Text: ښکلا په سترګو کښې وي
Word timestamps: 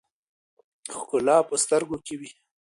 ښکلا 0.95 1.37
په 1.49 1.55
سترګو 1.63 1.95
کښې 2.05 2.15
وي 2.19 2.29